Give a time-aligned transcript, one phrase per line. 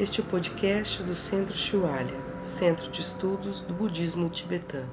[0.00, 4.92] Este é o podcast do Centro Shualya, Centro de Estudos do Budismo Tibetano.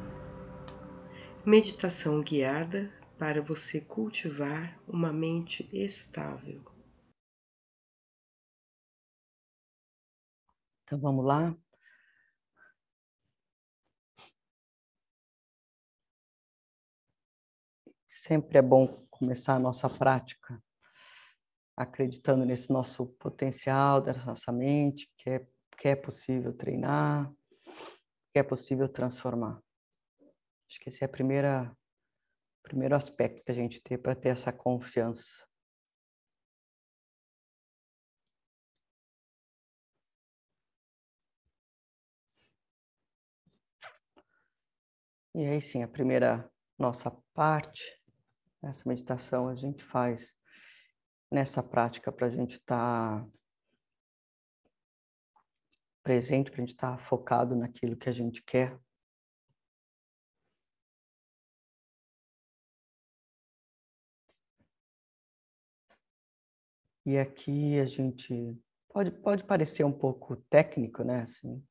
[1.45, 6.59] Meditação guiada para você cultivar uma mente estável.
[10.83, 11.55] Então vamos lá.
[18.07, 20.64] Sempre é bom começar a nossa prática
[21.75, 25.47] acreditando nesse nosso potencial, dessa nossa mente, que é,
[25.77, 27.31] que é possível treinar,
[28.31, 29.61] que é possível transformar.
[30.69, 35.45] Acho que esse é o primeiro aspecto que a gente tem para ter essa confiança.
[45.33, 48.01] E aí sim, a primeira nossa parte,
[48.63, 50.33] essa meditação a gente faz
[51.31, 53.27] nessa prática para a gente estar tá
[56.03, 58.79] presente, para a gente estar tá focado naquilo que a gente quer.
[67.05, 68.57] E aqui a gente
[68.89, 71.21] pode, pode parecer um pouco técnico, né?
[71.21, 71.63] Assim,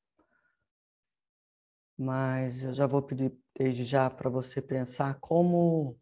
[1.96, 5.98] mas eu já vou pedir desde já para você pensar como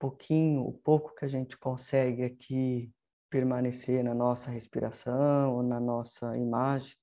[0.00, 2.90] pouquinho, o pouco que a gente consegue aqui
[3.28, 6.96] permanecer na nossa respiração, na nossa imagem,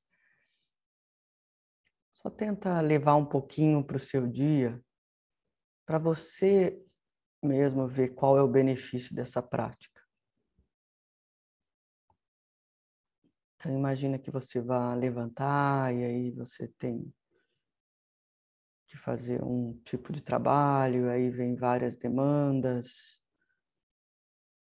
[2.16, 4.84] só tenta levar um pouquinho para o seu dia,
[5.86, 6.84] para você
[7.42, 10.02] mesmo ver qual é o benefício dessa prática.
[13.56, 17.14] Então imagina que você vai levantar e aí você tem
[18.98, 23.22] fazer um tipo de trabalho, aí vem várias demandas.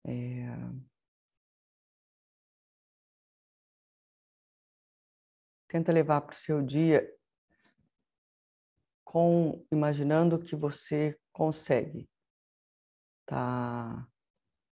[0.05, 0.47] É...
[5.67, 7.09] Tenta levar para o seu dia
[9.03, 12.09] com imaginando que você consegue
[13.21, 14.07] estar tá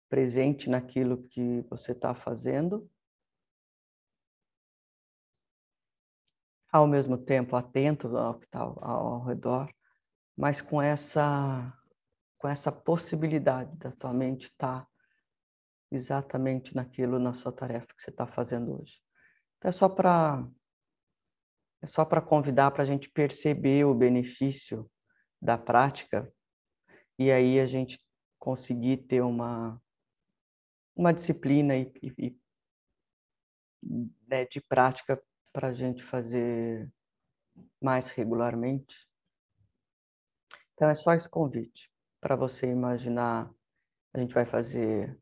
[0.09, 2.89] presente naquilo que você está fazendo
[6.75, 9.73] ao mesmo tempo atento ao que está ao, ao redor,
[10.37, 11.73] mas com essa
[12.37, 14.89] com essa possibilidade da tua mente estar tá
[15.89, 19.01] exatamente naquilo na sua tarefa que você está fazendo hoje.
[19.57, 20.45] Então é só para
[21.81, 24.91] é só para convidar para a gente perceber o benefício
[25.41, 26.29] da prática
[27.17, 28.05] e aí a gente
[28.37, 29.81] conseguir ter uma
[30.97, 32.37] uma disciplina e, e,
[34.27, 35.23] né, de prática
[35.55, 36.93] para a gente fazer
[37.81, 39.09] mais regularmente.
[40.73, 41.89] Então é só esse convite
[42.21, 43.55] para você imaginar.
[44.13, 45.17] A gente vai fazer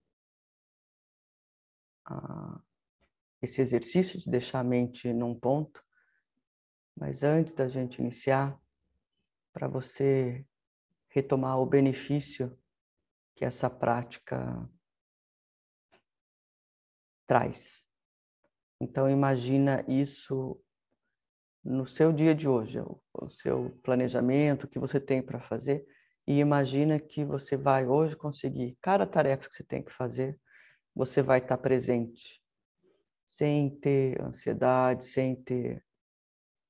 [3.42, 5.84] esse exercício de deixar a mente num ponto,
[6.96, 8.58] mas antes da gente iniciar,
[9.52, 10.46] para você
[11.10, 12.58] retomar o benefício
[13.34, 14.66] que essa prática
[17.26, 17.81] traz.
[18.82, 20.60] Então imagina isso
[21.64, 22.80] no seu dia de hoje,
[23.14, 25.86] o seu planejamento, o que você tem para fazer,
[26.26, 30.36] e imagina que você vai hoje conseguir cada tarefa que você tem que fazer,
[30.92, 32.42] você vai estar presente,
[33.24, 35.84] sem ter ansiedade, sem ter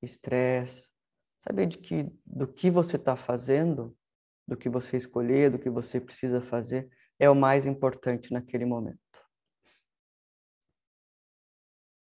[0.03, 0.91] estresse,
[1.39, 3.97] saber de que do que você está fazendo,
[4.47, 9.02] do que você escolher, do que você precisa fazer, é o mais importante naquele momento.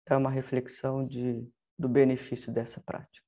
[0.06, 1.48] É uma reflexão de,
[1.78, 3.24] do benefício dessa prática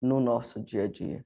[0.00, 1.24] no nosso dia a dia.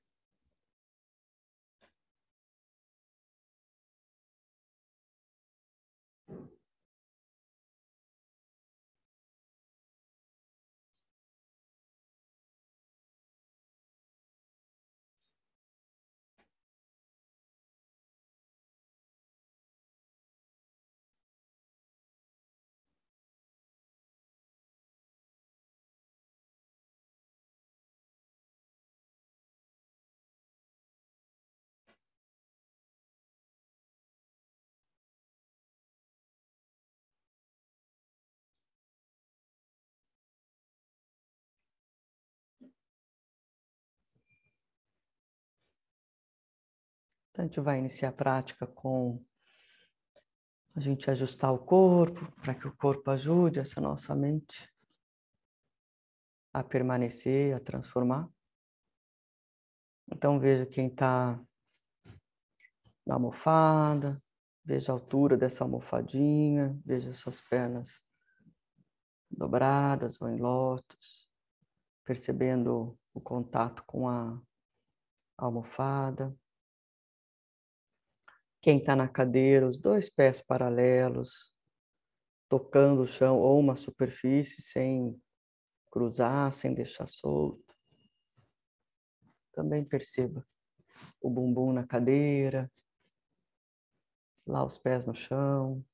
[47.33, 49.25] Então, a gente vai iniciar a prática com
[50.75, 54.71] a gente ajustar o corpo, para que o corpo ajude essa nossa mente
[56.53, 58.29] a permanecer, a transformar.
[60.11, 61.43] Então, veja quem está
[63.07, 64.23] na almofada,
[64.63, 68.05] veja a altura dessa almofadinha, veja suas pernas
[69.31, 71.27] dobradas ou em lótus,
[72.05, 74.39] percebendo o contato com a
[75.39, 76.37] almofada.
[78.63, 81.53] Quem está na cadeira, os dois pés paralelos,
[82.49, 85.21] tocando o chão ou uma superfície sem
[85.91, 87.75] cruzar, sem deixar solto.
[89.53, 90.47] Também perceba
[91.21, 92.71] o bumbum na cadeira,
[94.47, 95.85] lá os pés no chão.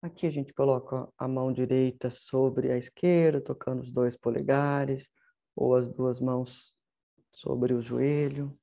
[0.00, 5.10] Aqui a gente coloca a mão direita sobre a esquerda, tocando os dois polegares,
[5.60, 6.72] ou as duas mãos
[7.32, 8.56] sobre o joelho.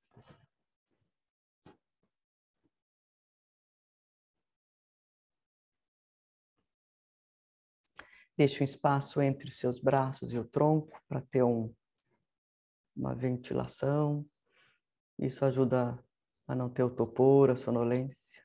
[8.38, 11.74] Deixe um espaço entre seus braços e o tronco para ter um,
[12.96, 14.26] uma ventilação.
[15.20, 16.02] Isso ajuda
[16.48, 18.42] a não ter o topor, a sonolência.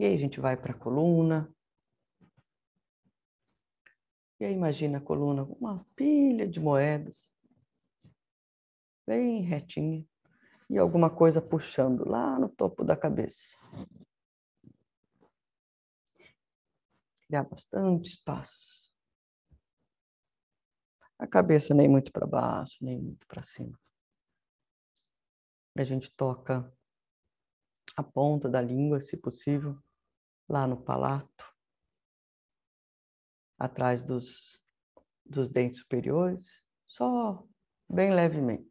[0.00, 1.52] E aí a gente vai para a coluna.
[4.40, 7.30] E aí imagina a coluna uma pilha de moedas,
[9.06, 10.02] bem retinha,
[10.70, 13.54] e alguma coisa puxando lá no topo da cabeça.
[17.26, 18.90] Criar bastante espaço.
[21.18, 23.78] A cabeça nem muito para baixo, nem muito para cima.
[25.76, 26.72] A gente toca
[27.94, 29.78] a ponta da língua, se possível,
[30.48, 31.49] lá no palato,
[33.60, 34.58] atrás dos,
[35.24, 36.42] dos dentes superiores,
[36.86, 37.44] só
[37.86, 38.70] bem levemente.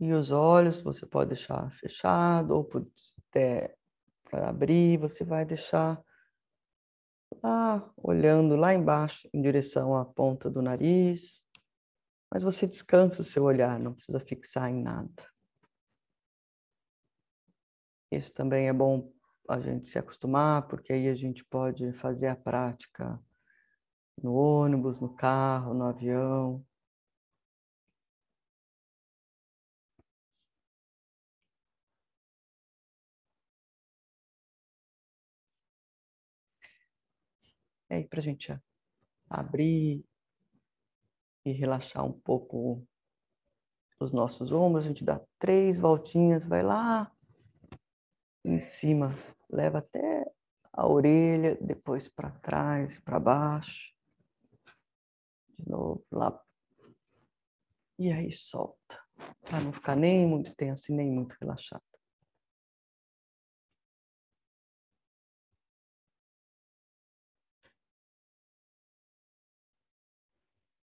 [0.00, 6.02] E os olhos você pode deixar fechado ou para abrir, você vai deixar
[7.42, 11.42] lá olhando lá embaixo em direção à ponta do nariz,
[12.30, 15.35] mas você descansa o seu olhar, não precisa fixar em nada.
[18.10, 19.12] Isso também é bom
[19.48, 23.20] a gente se acostumar, porque aí a gente pode fazer a prática
[24.22, 26.64] no ônibus, no carro, no avião.
[37.88, 38.60] E aí, para a gente
[39.30, 40.04] abrir
[41.44, 42.86] e relaxar um pouco
[44.00, 47.15] os nossos ombros, a gente dá três voltinhas, vai lá
[48.46, 49.12] em cima,
[49.50, 50.24] leva até
[50.72, 53.92] a orelha, depois para trás para baixo.
[55.58, 56.40] De novo, lá.
[57.98, 59.02] E aí solta,
[59.40, 61.82] para não ficar nem muito tenso e nem muito relaxado.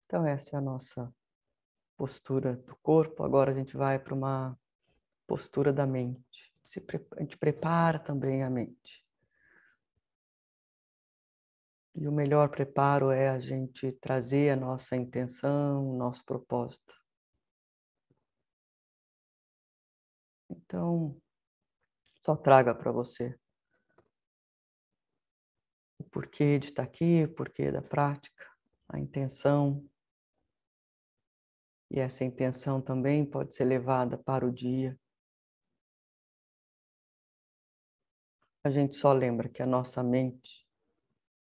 [0.06, 1.14] Então, essa é a nossa
[1.96, 3.22] postura do corpo.
[3.22, 4.58] Agora a gente vai para uma
[5.26, 6.84] postura da mente se,
[7.16, 9.02] a gente prepara também a mente.
[11.94, 16.94] E o melhor preparo é a gente trazer a nossa intenção, o nosso propósito.
[20.48, 21.20] Então,
[22.20, 23.38] só traga para você
[25.98, 28.46] o porquê de estar aqui, o porquê da prática,
[28.88, 29.86] a intenção.
[31.90, 34.98] E essa intenção também pode ser levada para o dia.
[38.64, 40.66] A gente só lembra que a nossa mente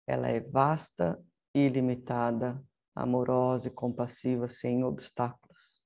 [0.08, 1.22] ela é vasta,
[1.54, 2.64] ilimitada,
[2.96, 5.82] amorosa e compassiva, sem obstáculos.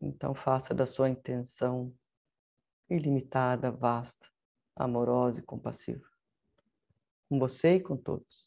[0.00, 1.94] Então faça da sua intenção
[2.88, 4.26] ilimitada, vasta,
[4.76, 6.06] amorosa e compassiva,
[7.28, 8.43] com você e com todos.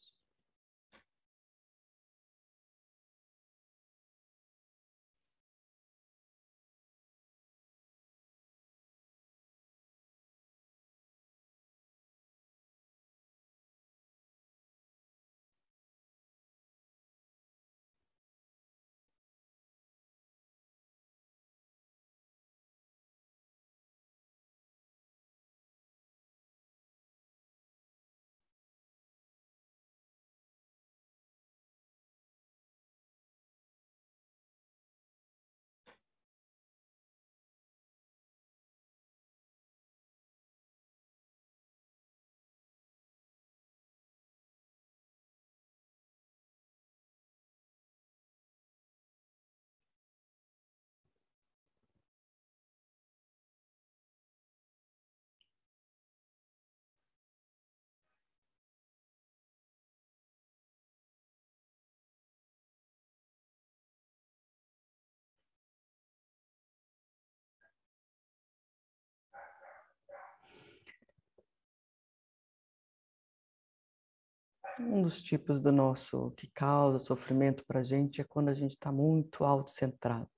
[74.80, 78.72] Um dos tipos do nosso que causa sofrimento para a gente é quando a gente
[78.72, 80.30] está muito autocentrado.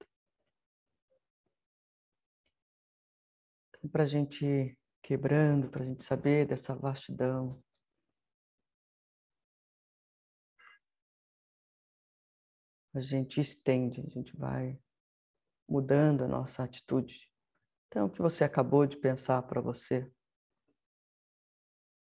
[3.70, 7.62] Então, para a gente quebrando, para a gente saber dessa vastidão,
[12.94, 14.80] a gente estende, a gente vai
[15.68, 17.30] mudando a nossa atitude.
[17.88, 20.10] Então, o que você acabou de pensar para você,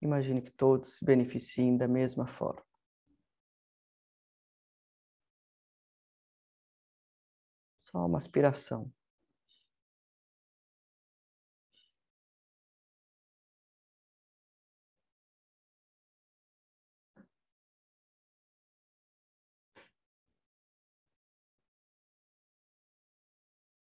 [0.06, 2.64] imagine que todos se beneficiem da mesma forma.
[7.84, 8.92] Só uma aspiração.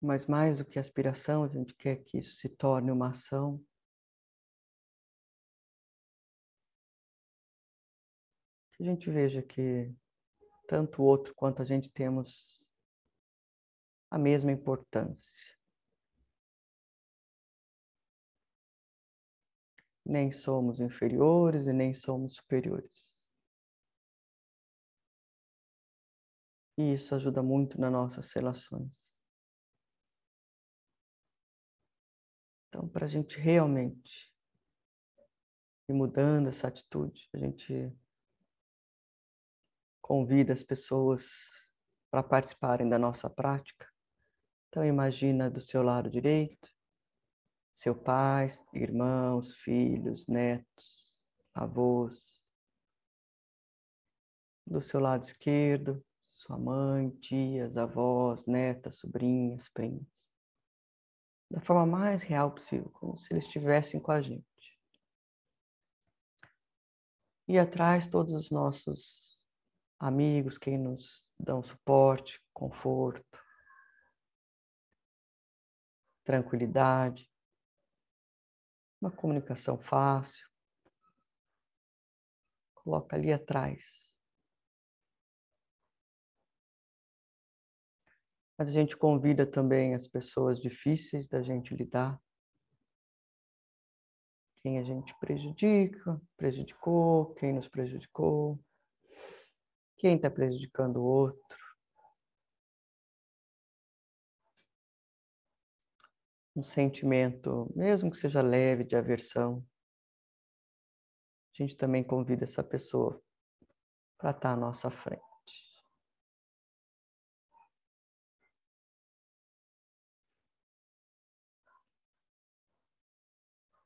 [0.00, 3.64] Mas mais do que aspiração, a gente quer que isso se torne uma ação.
[8.84, 9.90] A gente veja que
[10.68, 12.62] tanto o outro quanto a gente temos
[14.10, 15.56] a mesma importância.
[20.04, 23.26] Nem somos inferiores e nem somos superiores.
[26.76, 28.92] E isso ajuda muito nas nossas relações.
[32.68, 34.30] Então, para a gente realmente
[35.88, 37.96] ir mudando essa atitude, a gente
[40.04, 41.24] convida as pessoas
[42.10, 43.90] para participarem da nossa prática.
[44.68, 46.68] Então, imagina do seu lado direito,
[47.72, 52.14] seu pai, irmãos, filhos, netos, avós.
[54.66, 60.06] Do seu lado esquerdo, sua mãe, tias, avós, netas, sobrinhas, primos
[61.50, 64.44] da forma mais real possível, como se eles estivessem com a gente.
[67.46, 69.33] E atrás todos os nossos
[69.98, 73.24] amigos, quem nos dão suporte, conforto,
[76.24, 77.30] tranquilidade,
[79.00, 80.48] uma comunicação fácil.
[82.74, 84.04] Coloca ali atrás
[88.56, 92.20] Mas a gente convida também as pessoas difíceis da gente lidar.
[94.62, 98.58] Quem a gente prejudica, prejudicou, quem nos prejudicou,
[100.04, 101.58] quem está prejudicando o outro.
[106.54, 109.66] Um sentimento, mesmo que seja leve, de aversão.
[111.54, 113.18] A gente também convida essa pessoa
[114.18, 115.22] para estar tá à nossa frente.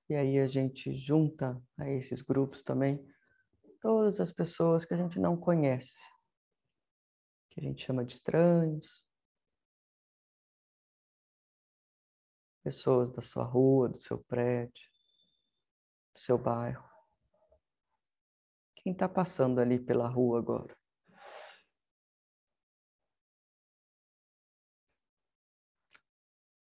[0.09, 3.09] E aí a gente junta a esses grupos também
[3.81, 5.99] todas as pessoas que a gente não conhece,
[7.51, 9.07] que a gente chama de estranhos,
[12.63, 14.89] pessoas da sua rua, do seu prédio,
[16.15, 16.87] do seu bairro.
[18.77, 20.77] Quem está passando ali pela rua agora?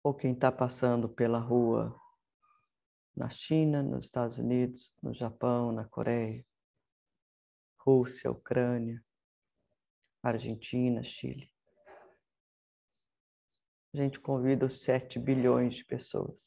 [0.03, 1.99] Ou quem está passando pela rua
[3.15, 6.45] na China, nos Estados Unidos, no Japão, na Coreia,
[7.85, 9.03] Rússia, Ucrânia,
[10.23, 11.51] Argentina, Chile.
[13.93, 16.43] A gente convida os 7 bilhões de pessoas.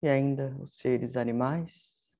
[0.00, 2.16] E ainda os seres animais,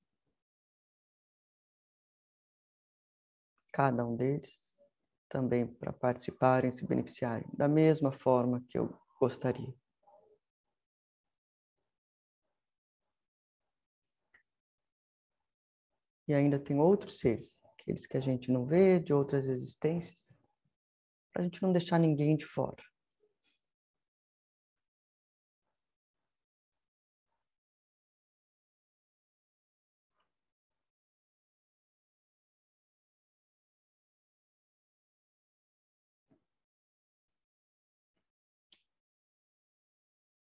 [3.71, 4.83] cada um deles
[5.29, 9.73] também para participarem, se beneficiarem, da mesma forma que eu gostaria.
[16.27, 20.37] E ainda tem outros seres, aqueles que a gente não vê, de outras existências,
[21.33, 22.83] para a gente não deixar ninguém de fora.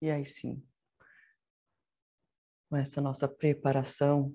[0.01, 0.65] E aí sim,
[2.69, 4.33] com essa nossa preparação,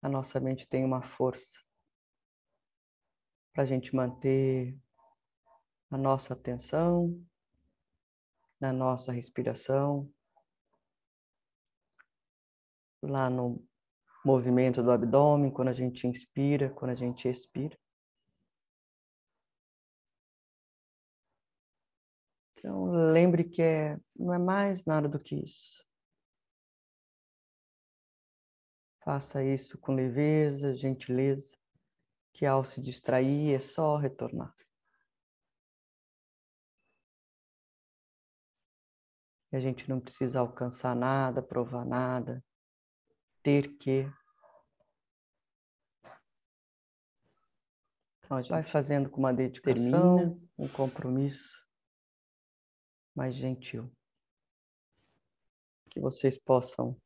[0.00, 1.60] a nossa mente tem uma força
[3.52, 4.78] para a gente manter
[5.90, 7.20] a nossa atenção
[8.60, 10.08] na nossa respiração,
[13.02, 13.66] lá no
[14.24, 17.76] movimento do abdômen, quando a gente inspira, quando a gente expira.
[22.62, 25.84] Então, lembre que é, não é mais nada do que isso.
[29.00, 31.58] Faça isso com leveza, gentileza,
[32.32, 34.54] que ao se distrair é só retornar.
[39.50, 42.44] E a gente não precisa alcançar nada, provar nada,
[43.42, 44.08] ter que.
[48.20, 50.40] Então a gente vai fazendo com uma dedicação, termina.
[50.56, 51.61] um compromisso
[53.14, 53.90] mais gentil.
[55.90, 56.96] Que vocês possam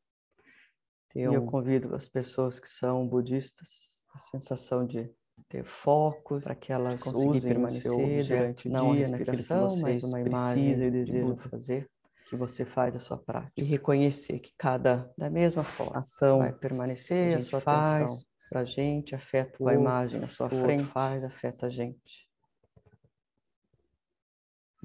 [1.09, 1.27] ter.
[1.29, 1.33] Um...
[1.33, 3.67] eu convido as pessoas que são budistas
[4.13, 5.09] a sensação de
[5.47, 10.03] ter foco para que elas conseguir permanecer durante o não dia naquilo que vocês mas
[10.03, 11.89] uma precisam e desejam fazer
[12.27, 16.51] que você faz a sua prática e reconhecer que cada da mesma forma ação vai
[16.51, 21.23] permanecer, a, a sua faz para a gente afeta a imagem na sua frente faz
[21.23, 22.26] afeta a gente.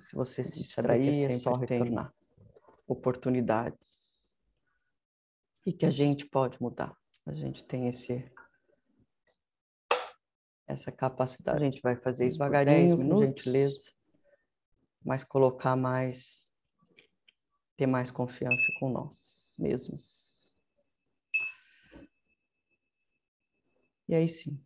[0.02, 2.12] Se você se distrair, é só retornar
[2.86, 4.36] oportunidades
[5.64, 6.96] e que a gente pode mudar.
[7.24, 8.30] A gente tem esse
[10.66, 11.62] essa capacidade.
[11.62, 13.92] A gente vai fazer isso devagarinho, com gentileza,
[15.04, 16.50] mas colocar mais
[17.76, 20.52] ter mais confiança com nós mesmos.
[24.08, 24.60] E aí sim.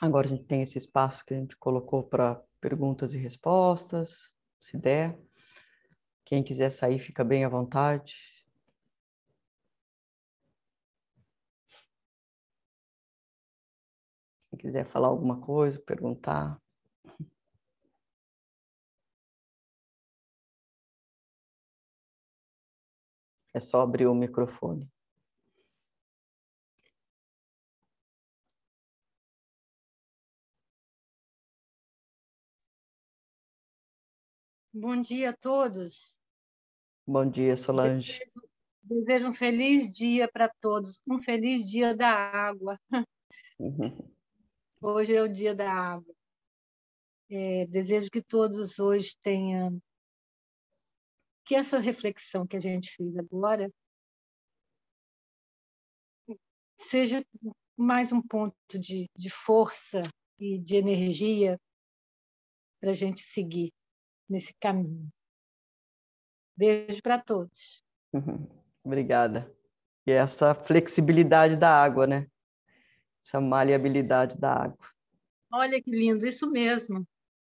[0.00, 4.78] Agora a gente tem esse espaço que a gente colocou para perguntas e respostas, se
[4.78, 5.18] der.
[6.24, 8.14] Quem quiser sair, fica bem à vontade.
[14.50, 16.60] Quem quiser falar alguma coisa, perguntar.
[23.52, 24.88] É só abrir o microfone.
[34.72, 36.14] Bom dia a todos.
[37.06, 38.18] Bom dia, Solange.
[38.18, 38.48] Desejo,
[38.82, 42.78] desejo um feliz dia para todos, um feliz dia da água.
[43.58, 44.14] Uhum.
[44.80, 46.14] Hoje é o dia da água.
[47.30, 49.80] É, desejo que todos hoje tenham
[51.44, 53.72] que essa reflexão que a gente fez agora
[56.78, 57.24] seja
[57.74, 60.02] mais um ponto de, de força
[60.38, 61.58] e de energia
[62.80, 63.72] para a gente seguir
[64.28, 65.08] nesse caminho.
[66.56, 67.82] Beijo para todos.
[68.12, 68.46] Uhum.
[68.82, 69.52] Obrigada.
[70.06, 72.26] E essa flexibilidade da água, né?
[73.24, 74.88] Essa maleabilidade da água.
[75.52, 77.06] Olha que lindo, isso mesmo.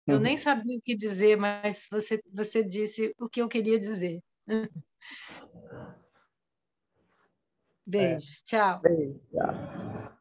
[0.06, 0.22] Eu uhum.
[0.22, 4.22] nem sabia o que dizer, mas você, você disse o que eu queria dizer.
[7.86, 8.44] Beijo, é.
[8.46, 8.82] tchau.
[8.82, 10.13] Beijo, tchau.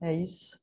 [0.00, 0.58] É isso.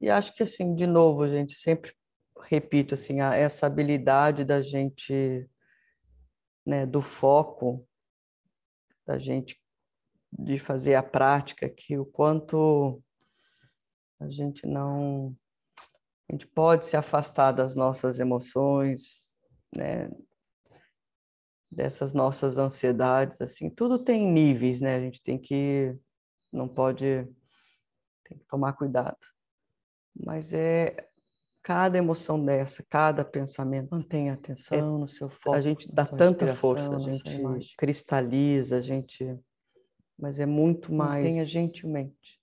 [0.00, 1.94] E acho que assim, de novo, gente, sempre
[2.42, 5.48] repito assim, essa habilidade da gente
[6.66, 7.86] né, do foco
[9.06, 9.60] da gente
[10.32, 13.02] de fazer a prática, que o quanto
[14.20, 15.34] a gente não
[16.28, 19.32] a gente pode se afastar das nossas emoções,
[19.74, 20.10] né,
[21.70, 24.96] dessas nossas ansiedades, assim, tudo tem níveis, né?
[24.96, 25.96] A gente tem que
[26.52, 27.28] não pode
[28.28, 29.18] tem que tomar cuidado.
[30.14, 31.08] Mas é
[31.62, 33.90] cada emoção dessa, cada pensamento.
[33.90, 35.56] Mantenha atenção é, no seu foco.
[35.56, 39.36] A gente dá tanta força, a gente cristaliza, a gente.
[40.18, 41.24] Mas é muito mais.
[41.24, 42.40] Mantenha gentilmente.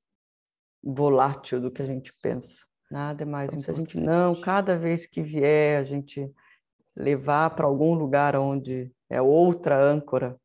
[0.83, 2.65] Volátil do que a gente pensa.
[2.91, 3.91] Nada é mais então, importante.
[3.91, 6.29] Se a gente não, cada vez que vier, a gente
[6.95, 10.37] levar para algum lugar onde é outra âncora,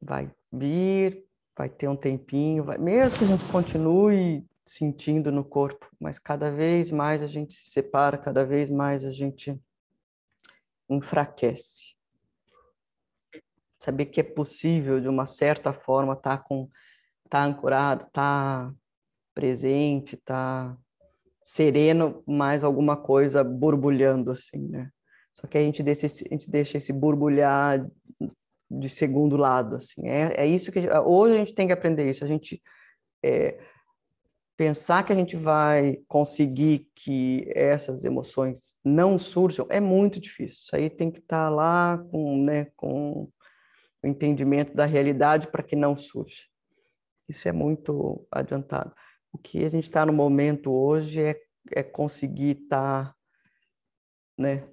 [0.00, 1.27] vai vir,
[1.58, 6.52] vai ter um tempinho, vai, mesmo que a gente continue sentindo no corpo, mas cada
[6.52, 9.60] vez mais a gente se separa, cada vez mais a gente
[10.88, 11.96] enfraquece.
[13.76, 16.70] Saber que é possível, de uma certa forma, estar tá com
[17.28, 18.72] tá ancorado, tá
[19.34, 20.76] presente, tá
[21.42, 24.90] sereno, mais alguma coisa borbulhando assim, né?
[25.34, 27.84] Só que a gente deixa a gente deixa esse borbulhar
[28.70, 30.08] de segundo lado, assim.
[30.08, 32.24] É, é isso que hoje a gente tem que aprender isso.
[32.24, 32.62] A gente
[33.22, 33.58] é,
[34.56, 40.54] pensar que a gente vai conseguir que essas emoções não surjam é muito difícil.
[40.54, 43.30] Isso aí tem que estar tá lá com, né, com
[44.02, 46.42] o entendimento da realidade para que não surja.
[47.28, 48.92] Isso é muito adiantado.
[49.32, 51.40] O que a gente está no momento hoje é,
[51.72, 53.14] é conseguir estar, tá,
[54.36, 54.66] né,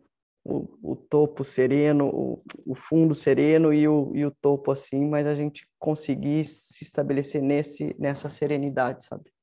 [0.46, 5.26] o, o topo sereno, o, o fundo sereno e o, e o topo assim, mas
[5.26, 9.34] a gente conseguir se estabelecer nesse, nessa serenidade, sabe?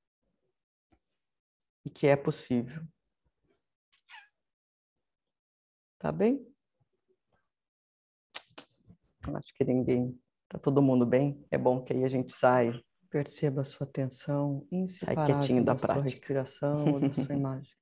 [1.85, 2.85] E que é possível.
[5.99, 6.47] Tá bem?
[9.35, 10.17] Acho que ninguém.
[10.49, 11.45] Tá todo mundo bem?
[11.51, 12.81] É bom que aí a gente sai.
[13.11, 16.01] Perceba a sua atenção inseparável sai quietinho da, da prática.
[16.01, 17.82] sua respiração ou da sua imagem.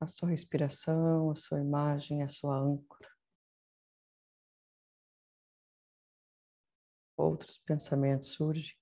[0.00, 3.08] A sua respiração, a sua imagem, a sua âncora.
[7.16, 8.74] Outros pensamentos surgem.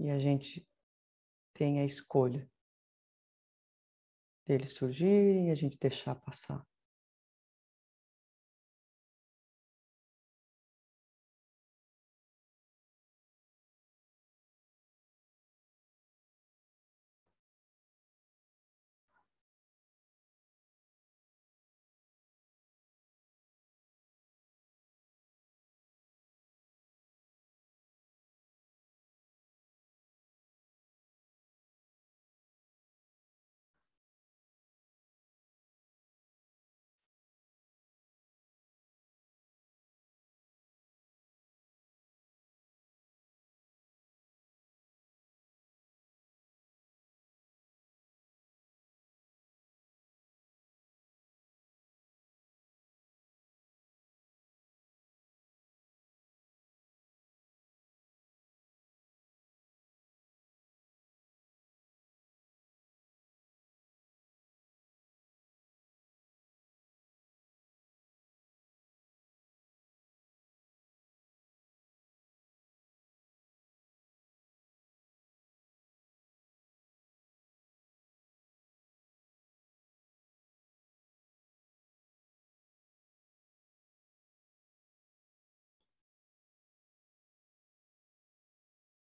[0.00, 0.66] E a gente
[1.54, 2.50] tem a escolha
[4.46, 6.66] deles surgirem e a gente deixar passar.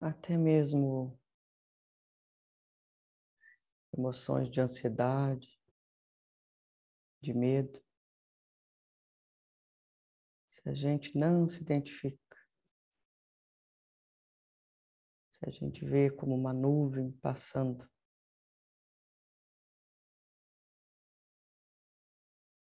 [0.03, 1.17] Até mesmo
[3.97, 5.57] emoções de ansiedade,
[7.21, 7.81] de medo.
[10.49, 12.37] Se a gente não se identifica,
[15.31, 17.89] se a gente vê como uma nuvem passando,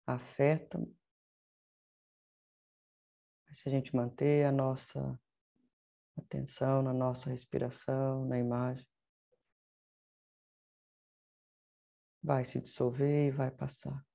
[0.05, 0.79] afeta,
[3.45, 5.19] mas se a gente manter a nossa
[6.17, 8.85] atenção na nossa respiração, na imagem.
[12.23, 14.06] Vai se dissolver e vai passar.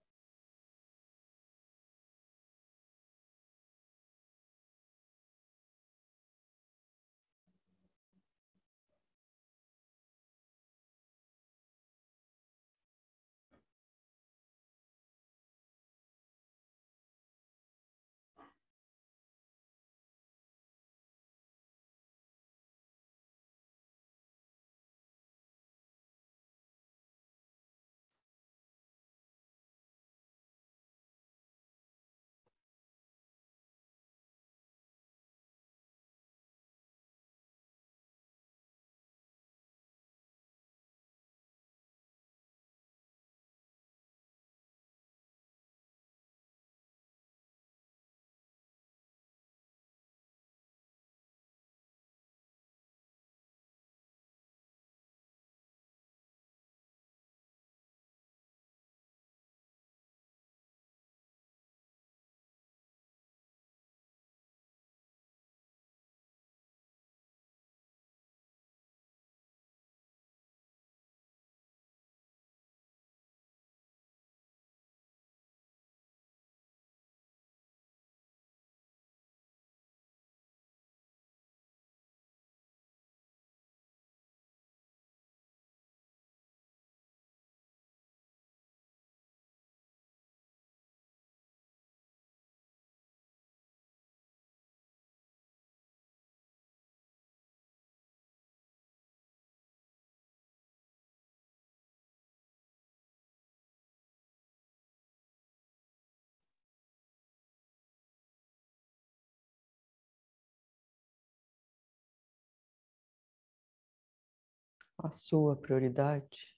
[115.05, 116.57] A sua prioridade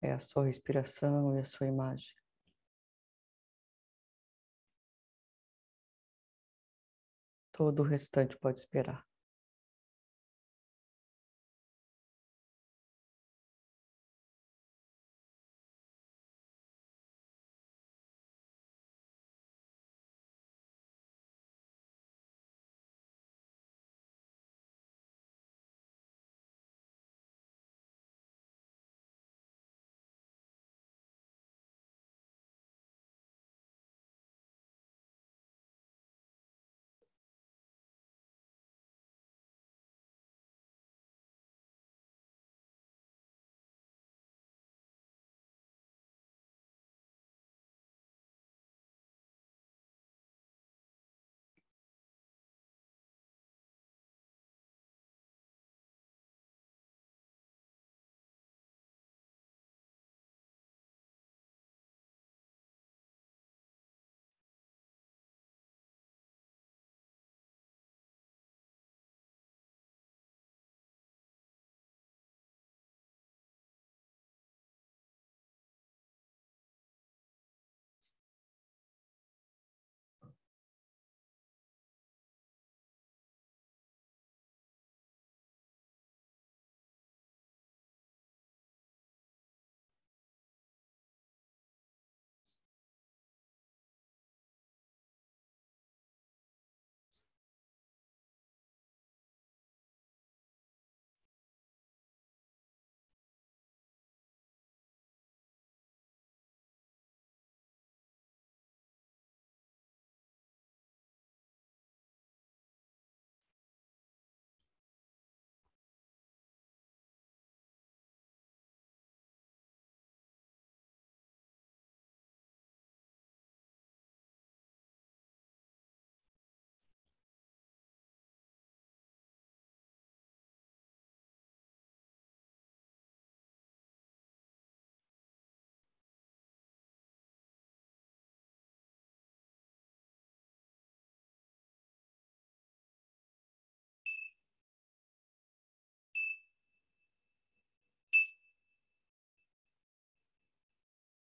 [0.00, 2.14] é a sua respiração e a sua imagem.
[7.50, 9.04] Todo o restante pode esperar.